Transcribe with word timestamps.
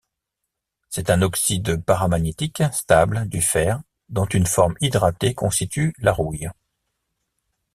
C'est 0.89 1.11
un 1.11 1.21
oxyde 1.21 1.79
paramagnétique 1.85 2.63
stable 2.73 3.27
du 3.29 3.39
fer, 3.39 3.83
dont 4.09 4.25
une 4.25 4.47
forme 4.47 4.73
hydratée 4.81 5.35
constitue 5.35 5.93
la 5.99 6.11
rouille. 6.11 6.49